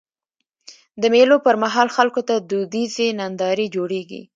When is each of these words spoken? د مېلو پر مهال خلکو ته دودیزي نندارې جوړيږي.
د 1.01 1.03
مېلو 1.13 1.37
پر 1.45 1.55
مهال 1.63 1.87
خلکو 1.97 2.21
ته 2.27 2.35
دودیزي 2.49 3.07
نندارې 3.19 3.65
جوړيږي. 3.75 4.21